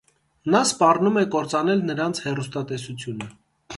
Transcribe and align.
Նա 0.53 0.61
սպառնում 0.69 1.19
է 1.23 1.25
կործանել 1.37 1.85
նրանց 1.91 2.23
հեռուստատեսությունը։ 2.27 3.29